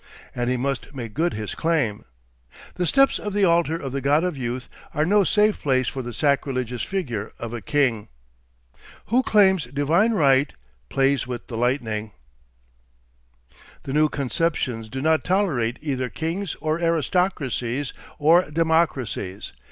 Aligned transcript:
And 0.33 0.49
he 0.49 0.57
must 0.57 0.95
make 0.95 1.13
good 1.13 1.35
his 1.35 1.53
claim. 1.53 2.05
The 2.73 2.87
steps 2.87 3.19
of 3.19 3.33
the 3.33 3.45
altar 3.45 3.77
of 3.77 3.91
the 3.91 4.01
God 4.01 4.23
of 4.23 4.35
Youth 4.35 4.67
are 4.95 5.05
no 5.05 5.23
safe 5.23 5.61
place 5.61 5.87
for 5.87 6.01
the 6.01 6.11
sacrilegious 6.11 6.81
figure 6.81 7.33
of 7.37 7.53
a 7.53 7.61
king. 7.61 8.07
Who 9.09 9.21
claims 9.21 9.65
"divine 9.65 10.13
right" 10.13 10.55
plays 10.89 11.27
with 11.27 11.45
the 11.49 11.55
lightning. 11.55 12.13
The 13.83 13.93
new 13.93 14.09
conceptions 14.09 14.89
do 14.89 15.03
not 15.03 15.23
tolerate 15.23 15.77
either 15.83 16.09
kings 16.09 16.55
or 16.59 16.79
aristocracies 16.79 17.93
or 18.17 18.49
democracies. 18.49 19.53